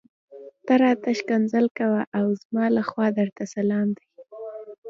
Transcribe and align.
ته 0.65 0.73
راته 0.83 1.09
ښکنځل 1.19 1.65
کوه 1.79 2.01
او 2.17 2.25
زما 2.41 2.65
لخوا 2.77 3.07
درته 3.19 3.43
سلام 3.55 3.87
دی. 3.97 4.07